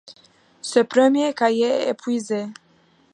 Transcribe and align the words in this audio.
Ce 0.63 0.79
premier 0.79 1.31
cahier 1.35 1.67
est 1.67 1.89
épuisé. 1.91 2.47